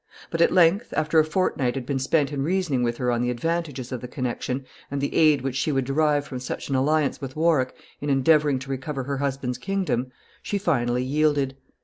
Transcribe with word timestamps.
But 0.31 0.41
at 0.41 0.51
length, 0.51 0.95
after 0.97 1.19
a 1.19 1.23
fortnight 1.23 1.75
had 1.75 1.85
been 1.85 1.99
spent 1.99 2.33
in 2.33 2.41
reasoning 2.41 2.81
with 2.81 2.97
her 2.97 3.11
on 3.11 3.21
the 3.21 3.29
advantages 3.29 3.91
of 3.91 4.01
the 4.01 4.07
connection, 4.07 4.65
and 4.89 4.99
the 4.99 5.13
aid 5.15 5.41
which 5.43 5.55
she 5.55 5.71
would 5.71 5.85
derive 5.85 6.25
from 6.25 6.39
such 6.39 6.69
an 6.69 6.75
alliance 6.75 7.21
with 7.21 7.35
Warwick 7.35 7.75
in 7.99 8.09
endeavoring 8.09 8.57
to 8.57 8.71
recover 8.71 9.03
her 9.03 9.17
husband's 9.17 9.59
kingdom, 9.59 10.11
she 10.41 10.57
finally 10.57 11.03
yielded. 11.03 11.55